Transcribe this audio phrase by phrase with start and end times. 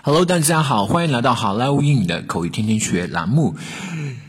[0.00, 3.56] Hello，大家好，欢迎来到好莱坞英语的口语天天学栏目。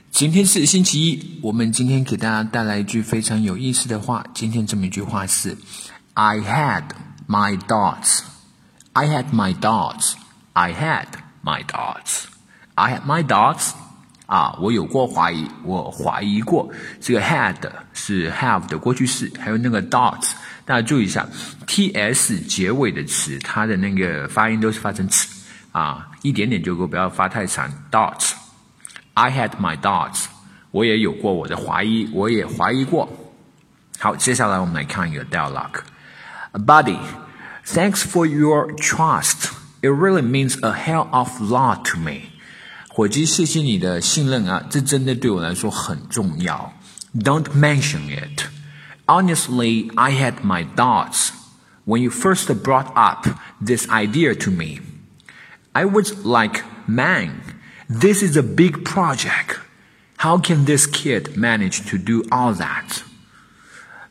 [0.09, 4.25] 今天是星期一，我们今天给大家带来一句非常有意思的话。
[4.33, 5.55] 今天这么一句话是
[6.16, 6.85] ：I had
[7.27, 8.21] my doubts.
[8.93, 10.13] I had my doubts.
[10.54, 11.05] I had
[11.43, 12.23] my doubts.
[12.73, 13.70] I had my doubts.
[14.25, 16.70] 啊，我有过怀疑，我怀疑过。
[16.99, 17.57] 这个 had
[17.93, 20.31] 是 have 的过去式，还有那个 doubts，
[20.65, 21.27] 大家注意一下
[21.67, 25.27] ，ts 结尾的词，它的那个发音都是发成 ts。
[25.72, 27.71] 啊，一点点就够，不要发太长。
[27.90, 28.32] Doubts,
[29.14, 30.26] I had my doubts，
[30.71, 33.09] 我也有过我的怀疑，我也怀疑过。
[33.98, 36.98] 好，接下来我们来看一个 dialogue。Buddy,
[37.66, 39.51] thanks for your trust.
[39.80, 42.30] It really means a hell of a lot to me.
[42.89, 46.73] 伙计，谢谢你的信任啊，这真的对我来说很重要。
[47.15, 48.45] Don't mention it.
[49.07, 51.30] Honestly, I had my doubts
[51.84, 53.29] when you first brought up
[53.65, 54.80] this idea to me.
[55.73, 57.33] I was like, man,
[57.89, 59.59] this is a big project.
[60.17, 63.03] How can this kid manage to do all that?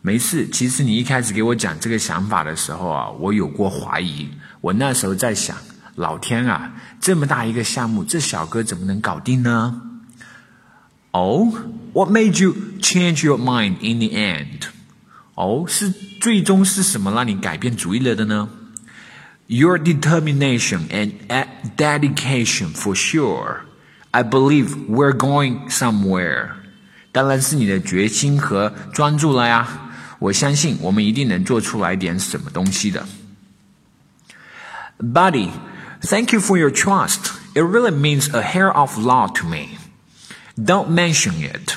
[0.01, 4.29] 没事，其实你一开始给我讲这个想法的时候啊，我有过怀疑。
[4.59, 5.55] 我那时候在想，
[5.95, 9.81] 老天啊，这么大一个项目，这小哥怎么能搞定呢？
[11.11, 11.53] Oh,
[11.93, 14.67] what made you change your mind in the end?
[15.35, 15.89] 哦，是
[16.19, 18.49] 最终是什么让你改变主意了的呢
[19.47, 21.13] ？your determination and
[21.75, 23.61] dedication for sure.
[24.11, 26.51] I believe we're going somewhere.
[27.11, 29.67] 当然是你的决心和专注了呀！
[30.19, 33.05] 我相信我们一定能做出来点什么东西的。
[34.99, 35.49] Buddy,
[36.01, 37.33] thank you for your trust.
[37.53, 39.77] It really means a hair of lot to me.
[40.55, 41.75] Don't mention it.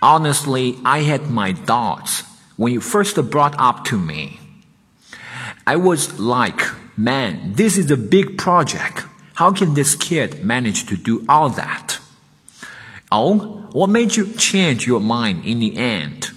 [0.00, 2.22] Honestly, I had my doubts
[2.56, 4.38] when you first brought up to me.
[5.64, 6.62] I was like,
[6.96, 9.04] Man, this is a big project.
[9.34, 11.98] How can this kid manage to do all that?
[13.10, 16.30] Oh, what made you change your mind in the end?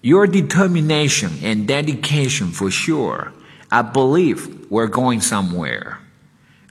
[0.00, 3.32] Your determination and dedication for sure.
[3.70, 5.98] I believe we're going somewhere.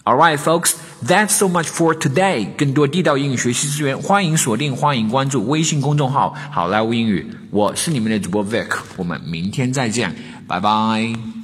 [0.07, 2.47] Alright, folks, that's so much for today.
[2.57, 7.27] 更多地道英语学习资源，欢迎锁定，欢迎关注微信公众号“好莱坞英语”。
[7.51, 10.15] 我是你们的主播 Vic，我们明天再见，
[10.47, 11.40] 拜拜。